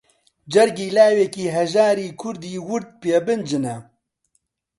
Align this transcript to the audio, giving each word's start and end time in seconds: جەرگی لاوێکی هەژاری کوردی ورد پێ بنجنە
جەرگی 0.53 0.89
لاوێکی 0.97 1.53
هەژاری 1.57 2.15
کوردی 2.21 2.57
ورد 2.69 2.89
پێ 3.01 3.17
بنجنە 3.25 3.75